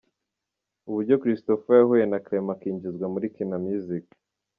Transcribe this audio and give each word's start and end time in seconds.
Uburyo 0.89 1.15
Christopher 1.21 1.77
yahuye 1.81 2.05
na 2.07 2.19
Clement 2.25 2.55
akinjizwa 2.57 3.05
muri 3.13 3.31
Kina 3.35 3.57
Music. 3.65 4.05